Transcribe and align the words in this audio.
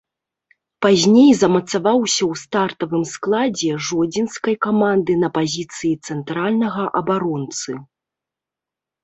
Пазней 0.83 1.27
замацаваўся 1.41 2.17
ў 2.31 2.33
стартавым 2.43 3.03
складзе 3.11 3.71
жодзінскай 3.89 4.55
каманды 4.67 5.13
на 5.25 5.29
пазіцыі 5.37 5.93
цэнтральнага 6.09 6.83
абаронцы. 7.03 7.71